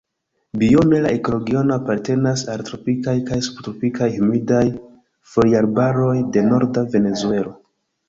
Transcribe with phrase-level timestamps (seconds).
[0.61, 4.65] Biome la ekoregiono apartenas al tropikaj kaj subtropikaj humidaj
[5.37, 7.59] foliarbaroj de norda Venezuelo.